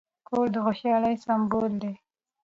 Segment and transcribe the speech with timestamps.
[0.27, 1.93] کور د خوشحالۍ سمبول دی.